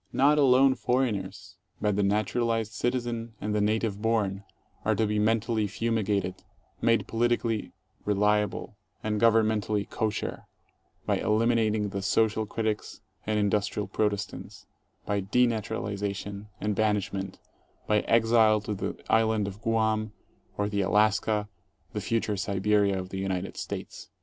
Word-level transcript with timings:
Not 0.11 0.39
alone 0.39 0.73
foreigners, 0.73 1.57
but 1.79 1.95
the 1.95 2.01
naturalized 2.01 2.71
citizen 2.73 3.33
and 3.39 3.53
the 3.53 3.61
native 3.61 4.01
born 4.01 4.43
are 4.83 4.95
to 4.95 5.05
be 5.05 5.19
mentally 5.19 5.67
fumi 5.67 6.03
gated, 6.03 6.41
made 6.81 7.05
politically 7.07 7.71
"reliable" 8.03 8.77
and 9.03 9.21
governmentally 9.21 9.87
kosher, 9.87 10.47
by 11.05 11.17
eliminating 11.19 11.89
the 11.89 12.01
social 12.01 12.47
critics 12.47 13.01
and 13.27 13.37
industrial 13.37 13.85
protestants, 13.85 14.65
by 15.05 15.21
denatural 15.21 15.83
ization 15.93 16.47
and 16.59 16.73
banishment, 16.73 17.37
by 17.85 17.99
exile 17.99 18.59
to 18.61 18.73
the 18.73 18.99
Island 19.07 19.47
of 19.47 19.61
Guam 19.61 20.13
or 20.57 20.67
to 20.67 20.81
Alaska, 20.81 21.47
the 21.93 22.01
future 22.01 22.37
Siberia 22.37 22.97
of 22.99 23.09
the 23.09 23.19
United 23.19 23.55
States. 23.55 24.09